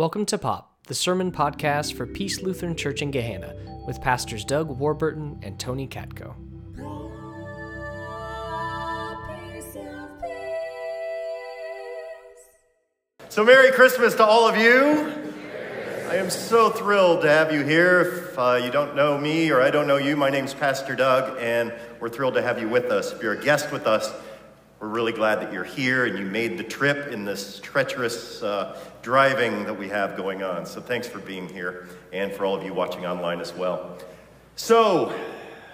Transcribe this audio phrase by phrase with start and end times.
[0.00, 4.70] Welcome to Pop, the sermon podcast for Peace Lutheran Church in Gahanna, with pastors Doug
[4.70, 6.34] Warburton and Tony Katko.
[13.28, 15.12] So, Merry Christmas to all of you.
[16.08, 18.00] I am so thrilled to have you here.
[18.30, 21.36] If uh, you don't know me or I don't know you, my name's Pastor Doug,
[21.38, 23.12] and we're thrilled to have you with us.
[23.12, 24.10] If you're a guest with us,
[24.80, 28.78] we're really glad that you're here and you made the trip in this treacherous uh,
[29.02, 30.64] driving that we have going on.
[30.64, 33.98] So thanks for being here and for all of you watching online as well.
[34.56, 35.14] So,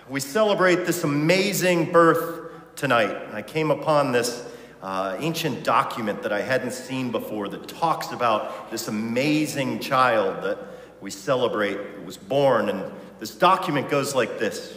[0.09, 3.35] we celebrate this amazing birth tonight.
[3.35, 4.47] I came upon this
[4.81, 10.59] uh, ancient document that I hadn't seen before that talks about this amazing child that
[11.01, 12.69] we celebrate was born.
[12.69, 12.85] And
[13.19, 14.76] this document goes like this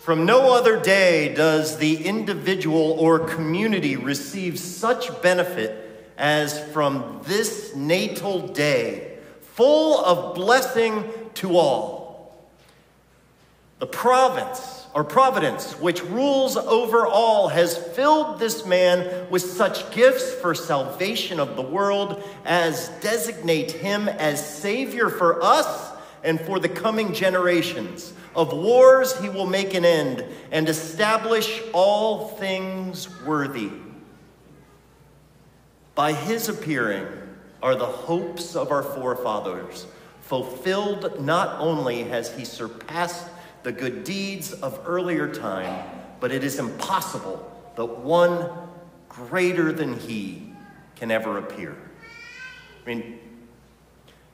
[0.00, 7.76] From no other day does the individual or community receive such benefit as from this
[7.76, 12.34] natal day, full of blessing to all.
[13.78, 20.32] The province or providence which rules over all has filled this man with such gifts
[20.32, 25.92] for salvation of the world as designate him as Savior for us
[26.24, 28.14] and for the coming generations.
[28.34, 33.70] Of wars he will make an end and establish all things worthy.
[35.94, 37.06] By his appearing
[37.62, 39.86] are the hopes of our forefathers
[40.22, 41.20] fulfilled.
[41.20, 43.26] Not only has he surpassed
[43.64, 45.88] the good deeds of earlier time,
[46.20, 48.48] but it is impossible that one
[49.08, 50.52] greater than he
[50.96, 51.76] can ever appear.
[52.84, 53.18] I mean,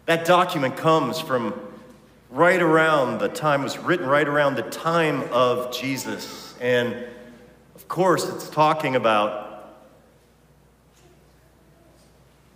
[0.04, 1.54] that document comes from
[2.30, 6.54] right around the time, was written right around the time of Jesus.
[6.60, 6.94] And
[7.74, 9.74] of course, it's talking about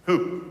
[0.07, 0.45] who?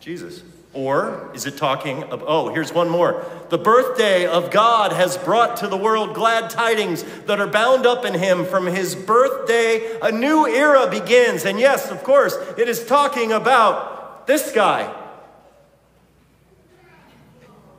[0.00, 0.42] Jesus.
[0.72, 3.24] Or is it talking of, oh, here's one more.
[3.48, 8.04] The birthday of God has brought to the world glad tidings that are bound up
[8.04, 8.44] in him.
[8.44, 11.46] From his birthday, a new era begins.
[11.46, 14.94] And yes, of course, it is talking about this guy,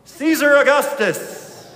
[0.07, 1.75] Caesar Augustus.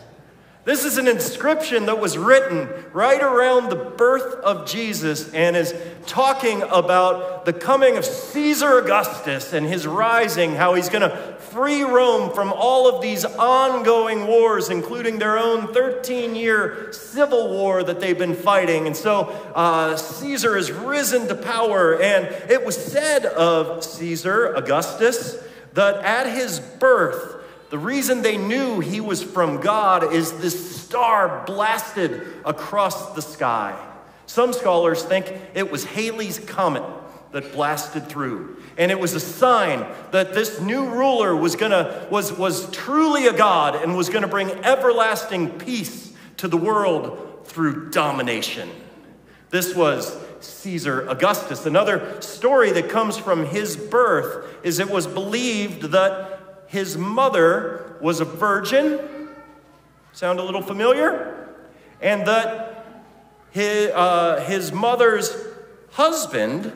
[0.64, 5.75] This is an inscription that was written right around the birth of Jesus and is
[6.08, 11.84] talking about the coming of Caesar Augustus and his rising, how he's going to free
[11.84, 18.00] Rome from all of these ongoing wars, including their own 13 year civil war that
[18.00, 18.88] they've been fighting.
[18.88, 25.38] And so uh, Caesar has risen to power, and it was said of Caesar Augustus
[25.74, 27.41] that at his birth,
[27.72, 33.74] the reason they knew he was from God is this star blasted across the sky.
[34.26, 36.84] Some scholars think it was Halley's Comet
[37.31, 38.58] that blasted through.
[38.78, 43.34] And it was a sign that this new ruler was gonna was was truly a
[43.34, 48.70] god and was gonna bring everlasting peace to the world through domination.
[49.50, 51.66] This was Caesar Augustus.
[51.66, 56.31] Another story that comes from his birth is it was believed that
[56.72, 59.28] his mother was a virgin.
[60.14, 61.50] Sound a little familiar?
[62.00, 63.04] And that
[63.52, 65.36] his, uh, his mother's
[65.92, 66.72] husband,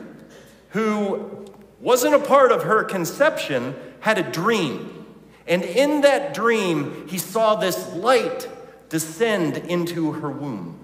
[0.68, 1.46] who
[1.80, 5.06] wasn't a part of her conception, had a dream.
[5.46, 8.50] And in that dream, he saw this light
[8.90, 10.78] descend into her womb.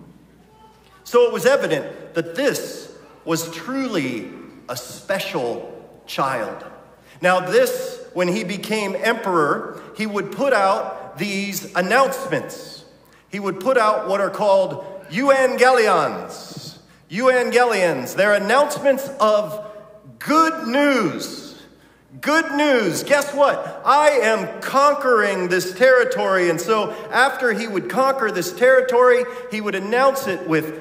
[1.04, 2.96] So it was evident that this
[3.26, 4.30] was truly
[4.70, 6.64] a special child.
[7.20, 12.84] Now, this when he became emperor, he would put out these announcements.
[13.30, 16.78] He would put out what are called evangelions.
[17.10, 18.14] Evangelions.
[18.14, 19.70] They're announcements of
[20.18, 21.60] good news.
[22.20, 23.02] Good news.
[23.02, 23.82] Guess what?
[23.84, 26.50] I am conquering this territory.
[26.50, 30.78] And so, after he would conquer this territory, he would announce it with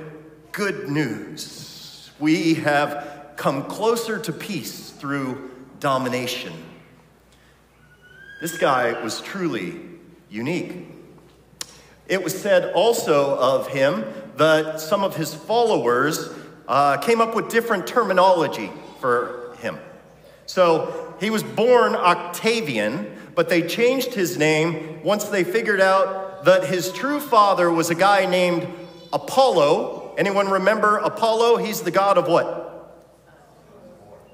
[0.52, 2.12] good news.
[2.20, 6.53] We have come closer to peace through domination.
[8.41, 9.79] This guy was truly
[10.28, 10.88] unique.
[12.08, 14.03] It was said also of him
[14.38, 16.28] that some of his followers
[16.67, 19.78] uh, came up with different terminology for him.
[20.47, 26.66] So he was born Octavian, but they changed his name once they figured out that
[26.66, 28.67] his true father was a guy named
[29.14, 30.16] Apollo.
[30.17, 31.58] Anyone remember Apollo?
[31.58, 32.97] He's the god of what?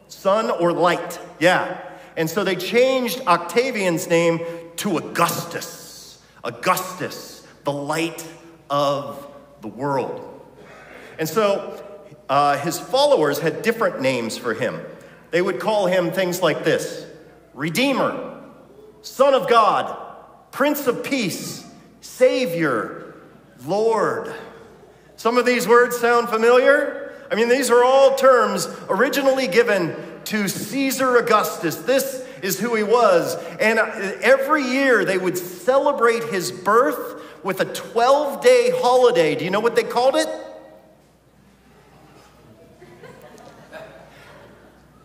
[0.08, 1.20] Sun or light.
[1.42, 1.84] Yeah.
[2.18, 4.42] And so they changed Octavian's name
[4.78, 6.20] to Augustus.
[6.44, 8.26] Augustus, the light
[8.70, 9.26] of
[9.62, 10.24] the world.
[11.20, 11.84] And so
[12.28, 14.82] uh, his followers had different names for him.
[15.30, 17.06] They would call him things like this
[17.54, 18.44] Redeemer,
[19.02, 19.96] Son of God,
[20.52, 21.70] Prince of Peace,
[22.02, 23.16] Savior,
[23.66, 24.34] Lord.
[25.18, 27.14] Some of these words sound familiar.
[27.30, 29.96] I mean, these are all terms originally given
[30.28, 31.78] to Caesar Augustus.
[31.78, 33.36] This is who he was.
[33.62, 33.86] And uh,
[34.22, 39.36] every year they would celebrate his birth with a 12 day holiday.
[39.36, 40.28] Do you know what they called it?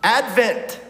[0.02, 0.80] Advent.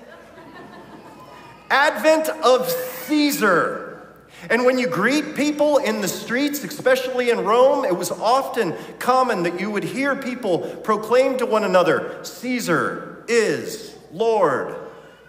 [1.69, 4.17] Advent of Caesar.
[4.49, 9.43] And when you greet people in the streets, especially in Rome, it was often common
[9.43, 14.77] that you would hear people proclaim to one another, Caesar is Lord.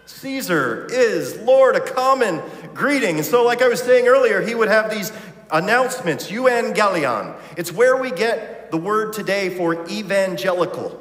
[0.06, 2.42] Caesar is Lord, a common
[2.74, 3.16] greeting.
[3.16, 5.12] And so, like I was saying earlier, he would have these
[5.50, 7.36] announcements, Un euangelion.
[7.56, 11.00] It's where we get the word today for evangelical.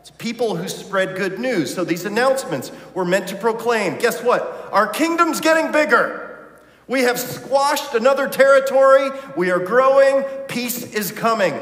[0.00, 1.72] It's people who spread good news.
[1.72, 4.68] So these announcements were meant to proclaim guess what?
[4.72, 6.58] Our kingdom's getting bigger.
[6.88, 9.10] We have squashed another territory.
[9.36, 10.24] We are growing.
[10.48, 11.54] Peace is coming.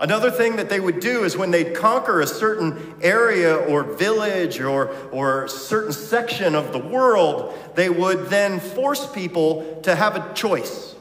[0.00, 4.60] Another thing that they would do is when they'd conquer a certain area or village
[4.60, 10.32] or, or certain section of the world, they would then force people to have a
[10.34, 10.94] choice.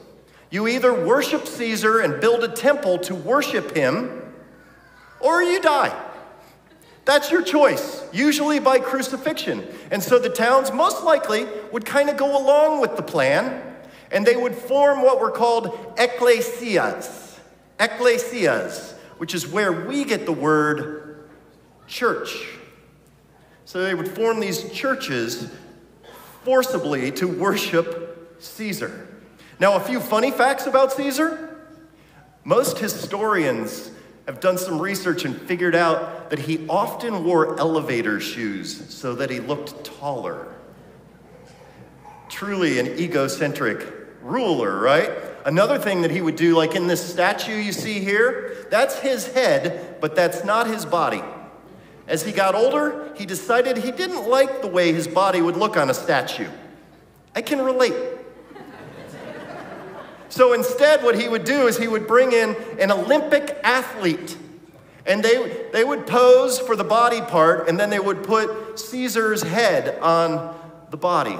[0.49, 4.33] You either worship Caesar and build a temple to worship him,
[5.19, 5.95] or you die.
[7.05, 9.65] That's your choice, usually by crucifixion.
[9.91, 13.61] And so the towns most likely would kind of go along with the plan,
[14.11, 17.26] and they would form what were called ecclesias.
[17.79, 21.29] Ecclesias, which is where we get the word
[21.87, 22.47] church.
[23.65, 25.51] So they would form these churches
[26.43, 29.07] forcibly to worship Caesar.
[29.59, 31.59] Now, a few funny facts about Caesar.
[32.43, 33.91] Most historians
[34.27, 39.29] have done some research and figured out that he often wore elevator shoes so that
[39.29, 40.53] he looked taller.
[42.29, 43.85] Truly an egocentric
[44.21, 45.11] ruler, right?
[45.47, 49.31] Another thing that he would do, like in this statue you see here, that's his
[49.31, 51.23] head, but that's not his body.
[52.05, 55.77] As he got older, he decided he didn't like the way his body would look
[55.77, 56.49] on a statue.
[57.33, 57.95] I can relate.
[60.27, 64.37] So instead, what he would do is he would bring in an Olympic athlete.
[65.05, 69.43] And they, they would pose for the body part, and then they would put Caesar's
[69.43, 70.59] head on
[70.89, 71.37] the body.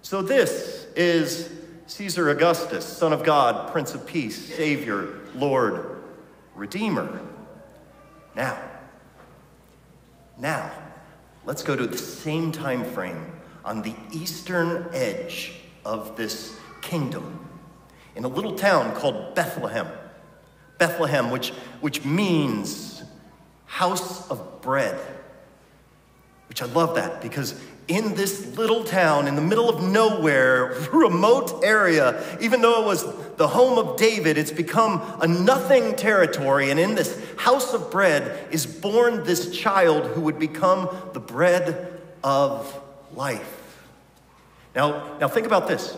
[0.00, 1.50] So this is
[1.86, 6.02] Caesar Augustus, Son of God, Prince of Peace, Savior, Lord,
[6.54, 7.20] Redeemer.
[8.34, 8.58] Now,
[10.38, 10.70] now,
[11.44, 13.32] let's go to the same time frame
[13.64, 15.52] on the eastern edge
[15.84, 17.48] of this kingdom
[18.16, 19.86] in a little town called Bethlehem.
[20.78, 21.50] Bethlehem, which,
[21.80, 23.02] which means
[23.66, 24.98] house of bread.
[26.48, 31.62] Which I love that because in this little town, in the middle of nowhere, remote
[31.64, 33.04] area, even though it was
[33.36, 36.70] the home of David, it's become a nothing territory.
[36.70, 42.00] And in this house of bread is born this child who would become the bread
[42.24, 42.80] of
[43.14, 43.52] life.
[44.74, 45.96] Now, now think about this.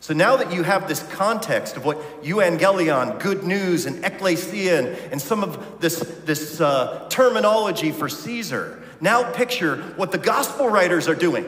[0.00, 4.88] So now that you have this context of what euangelion, good news, and ecclesia, and,
[5.12, 11.08] and some of this, this uh, terminology for Caesar, now picture what the gospel writers
[11.08, 11.44] are doing.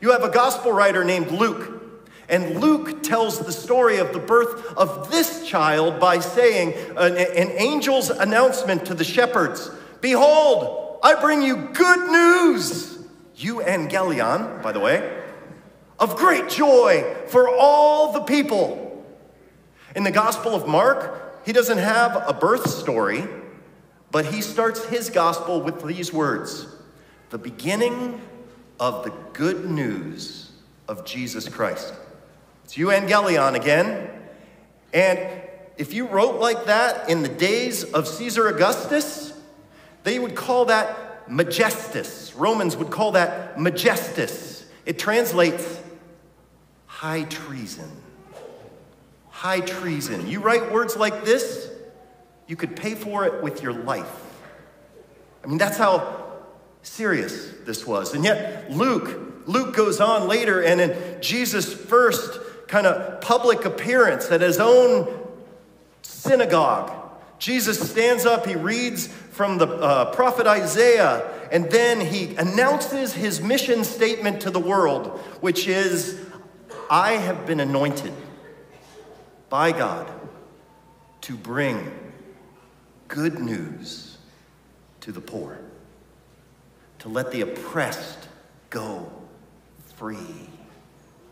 [0.00, 1.82] You have a gospel writer named Luke,
[2.28, 7.50] and Luke tells the story of the birth of this child by saying an, an
[7.52, 12.98] angel's announcement to the shepherds Behold, I bring you good news.
[13.36, 15.24] Euangelion, by the way
[15.98, 19.04] of great joy for all the people.
[19.94, 23.24] In the Gospel of Mark, he doesn't have a birth story,
[24.10, 26.66] but he starts his gospel with these words
[27.30, 28.20] the beginning
[28.78, 30.50] of the good news
[30.88, 31.92] of Jesus Christ.
[32.64, 34.10] It's Evangelion again.
[34.92, 35.18] And
[35.76, 39.32] if you wrote like that in the days of Caesar Augustus,
[40.04, 42.32] they would call that majestus.
[42.36, 44.64] Romans would call that majestus.
[44.84, 45.80] It translates
[46.86, 47.90] high treason.
[49.30, 50.28] High treason.
[50.28, 51.70] You write words like this,
[52.46, 54.24] you could pay for it with your life.
[55.44, 56.25] I mean, that's how
[56.86, 58.14] serious this was.
[58.14, 64.30] And yet, Luke, Luke goes on later, and in Jesus' first kind of public appearance
[64.30, 65.28] at his own
[66.02, 66.92] synagogue,
[67.38, 73.40] Jesus stands up, he reads from the uh, prophet Isaiah, and then he announces his
[73.40, 76.18] mission statement to the world, which is
[76.88, 78.12] I have been anointed
[79.48, 80.10] by God
[81.22, 81.90] to bring
[83.08, 84.16] good news
[85.00, 85.58] to the poor,
[87.06, 88.28] to let the oppressed
[88.68, 89.10] go
[89.94, 90.16] free.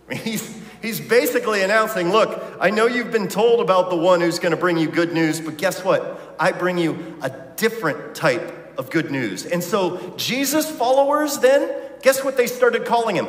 [0.13, 4.53] He's, he's basically announcing look, I know you've been told about the one who's going
[4.53, 6.37] to bring you good news, but guess what?
[6.39, 9.47] I bring you a different type of good news.
[9.47, 13.29] And so, Jesus followers then, guess what they started calling him?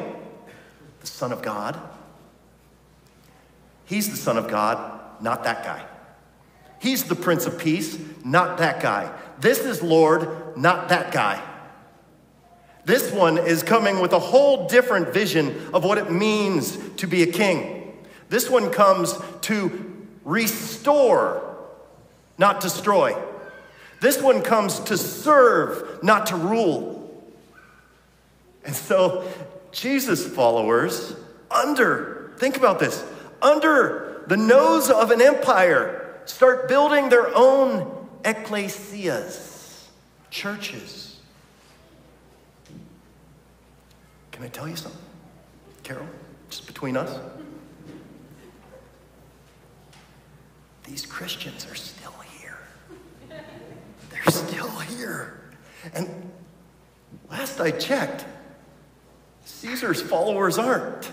[1.00, 1.80] The Son of God.
[3.86, 5.86] He's the Son of God, not that guy.
[6.80, 9.18] He's the Prince of Peace, not that guy.
[9.40, 11.42] This is Lord, not that guy.
[12.86, 17.24] This one is coming with a whole different vision of what it means to be
[17.24, 17.98] a king.
[18.30, 21.58] This one comes to restore,
[22.38, 23.15] not destroy.
[24.01, 27.24] This one comes to serve, not to rule.
[28.63, 29.32] And so,
[29.72, 31.15] Jesus followers,
[31.50, 33.04] under, think about this,
[33.42, 39.86] under the nose of an empire, start building their own ecclesias,
[40.30, 41.05] churches.
[44.36, 45.00] Can I tell you something?
[45.84, 46.06] Carol,
[46.50, 47.18] just between us?
[50.84, 52.58] These Christians are still here.
[53.30, 55.39] They're still here.
[55.94, 56.30] And
[57.32, 58.25] last I checked,
[59.46, 61.10] Caesar's followers aren't.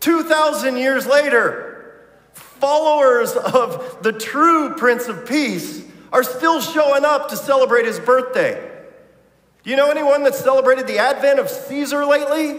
[0.00, 7.36] 2,000 years later, followers of the true Prince of Peace are still showing up to
[7.36, 8.67] celebrate his birthday.
[9.68, 12.58] You know anyone that celebrated the advent of Caesar lately?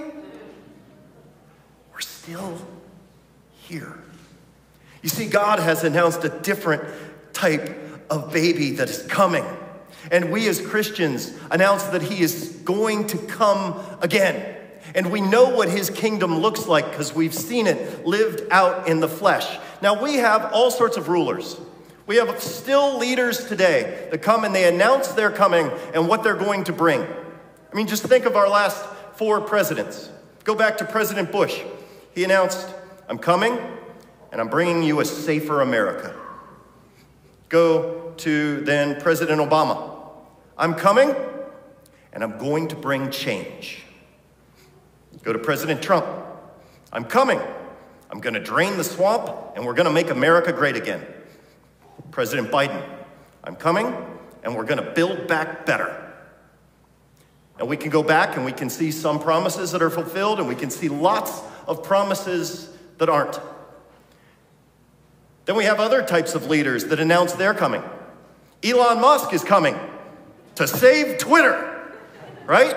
[1.91, 2.61] We're still
[3.63, 3.97] here.
[5.01, 6.83] You see, God has announced a different
[7.33, 7.75] type
[8.11, 9.43] of baby that is coming.
[10.11, 14.57] And we as Christians announce that he is going to come again.
[14.93, 18.99] And we know what his kingdom looks like because we've seen it lived out in
[18.99, 19.57] the flesh.
[19.81, 21.59] Now, we have all sorts of rulers.
[22.09, 26.33] We have still leaders today that come and they announce they're coming and what they're
[26.33, 27.03] going to bring.
[27.03, 30.09] I mean, just think of our last four presidents.
[30.43, 31.61] Go back to President Bush.
[32.15, 32.67] He announced,
[33.07, 33.59] I'm coming
[34.31, 36.15] and I'm bringing you a safer America.
[37.47, 40.01] Go to then President Obama.
[40.57, 41.13] I'm coming
[42.11, 43.83] and I'm going to bring change.
[45.21, 46.07] Go to President Trump.
[46.91, 47.39] I'm coming.
[48.09, 51.05] I'm going to drain the swamp and we're going to make America great again.
[52.11, 52.83] President Biden,
[53.43, 53.95] I'm coming
[54.43, 56.05] and we're going to build back better.
[57.57, 60.47] And we can go back and we can see some promises that are fulfilled and
[60.47, 63.39] we can see lots of promises that aren't.
[65.45, 67.83] Then we have other types of leaders that announce they're coming.
[68.63, 69.75] Elon Musk is coming
[70.55, 71.91] to save Twitter,
[72.45, 72.75] right?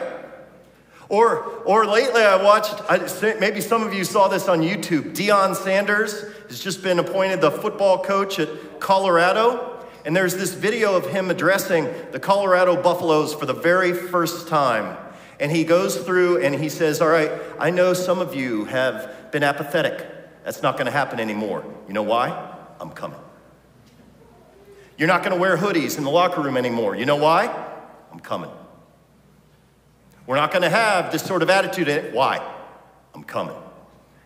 [1.12, 2.96] Or, or lately I watched, I,
[3.38, 5.14] maybe some of you saw this on YouTube.
[5.14, 9.86] Deion Sanders has just been appointed the football coach at Colorado.
[10.06, 14.96] And there's this video of him addressing the Colorado Buffaloes for the very first time.
[15.38, 19.30] And he goes through and he says, All right, I know some of you have
[19.32, 20.06] been apathetic.
[20.44, 21.62] That's not going to happen anymore.
[21.88, 22.56] You know why?
[22.80, 23.20] I'm coming.
[24.96, 26.96] You're not going to wear hoodies in the locker room anymore.
[26.96, 27.54] You know why?
[28.10, 28.50] I'm coming.
[30.26, 32.12] We're not going to have this sort of attitude.
[32.12, 32.40] Why?
[33.14, 33.56] I'm coming.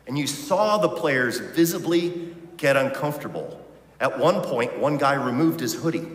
[0.06, 3.60] And you saw the players visibly get uncomfortable.
[3.98, 6.06] At one point, one guy removed his hoodie.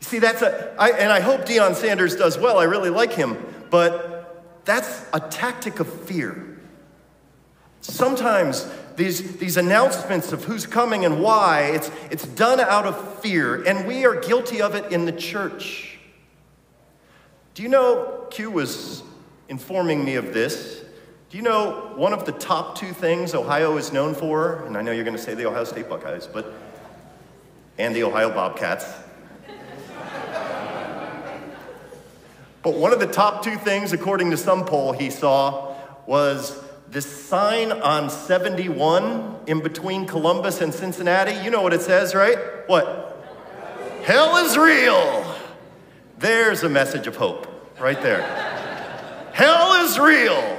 [0.00, 2.58] See, that's a, I, and I hope Deion Sanders does well.
[2.58, 3.38] I really like him.
[3.70, 6.58] But that's a tactic of fear.
[7.80, 13.64] Sometimes these, these announcements of who's coming and why, it's, it's done out of fear.
[13.64, 15.93] And we are guilty of it in the church.
[17.54, 19.04] Do you know, Q was
[19.48, 20.82] informing me of this.
[21.30, 24.64] Do you know one of the top two things Ohio is known for?
[24.64, 26.52] And I know you're going to say the Ohio State Buckeyes, but,
[27.78, 28.92] and the Ohio Bobcats.
[32.64, 35.76] but one of the top two things, according to some poll he saw,
[36.08, 41.44] was this sign on 71 in between Columbus and Cincinnati.
[41.44, 42.36] You know what it says, right?
[42.66, 43.12] What?
[44.02, 45.33] Hell is real.
[46.18, 47.48] There's a message of hope
[47.80, 48.22] right there.
[49.32, 50.58] Hell is real.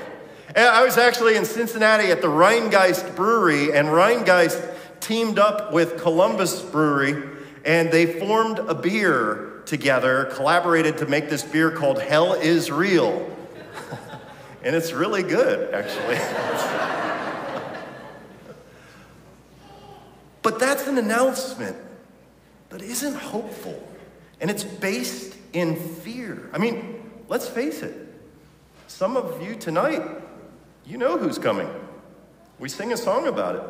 [0.56, 6.62] I was actually in Cincinnati at the Rhinegeist Brewery, and Rhinegeist teamed up with Columbus
[6.62, 7.24] Brewery,
[7.64, 13.30] and they formed a beer together, collaborated to make this beer called Hell is Real.
[14.64, 16.18] and it's really good, actually.
[20.42, 21.78] but that's an announcement
[22.70, 23.88] that isn't hopeful,
[24.42, 26.50] and it's based in fear.
[26.54, 27.96] I mean, let's face it,
[28.88, 30.04] some of you tonight,
[30.86, 31.70] you know who's coming.
[32.60, 33.64] We sing a song about it.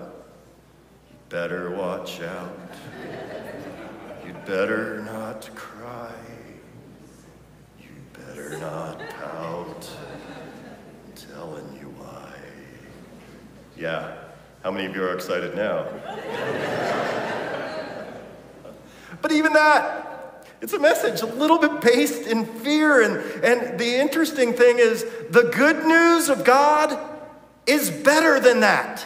[1.10, 2.58] You better watch out.
[4.25, 6.12] You'd better not cry.
[7.80, 9.89] You better not pout.
[11.06, 12.34] I'm telling you why.
[13.77, 14.15] Yeah,
[14.63, 15.86] how many of you are excited now?
[19.22, 20.04] but even that,
[20.65, 23.03] it's a message a little bit based in fear.
[23.03, 27.00] And, and the interesting thing is, the good news of God
[27.67, 29.05] is better than that.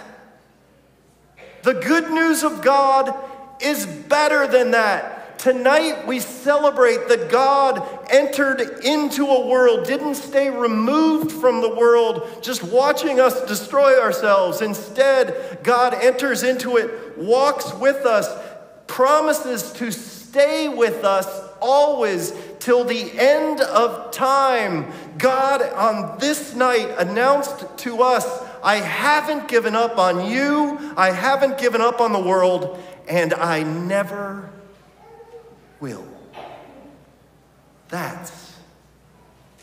[1.63, 3.13] The good news of God
[3.59, 5.37] is better than that.
[5.37, 12.41] Tonight we celebrate that God entered into a world, didn't stay removed from the world,
[12.41, 14.61] just watching us destroy ourselves.
[14.61, 18.29] Instead, God enters into it, walks with us,
[18.87, 24.91] promises to stay with us always till the end of time.
[25.17, 31.57] God, on this night, announced to us, I haven't given up on you, I haven't
[31.57, 34.49] given up on the world, and I never
[35.79, 36.05] will.
[37.89, 38.55] That's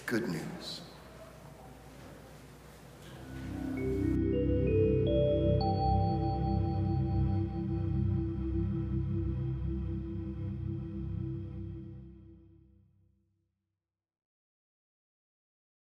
[0.07, 0.56] good news.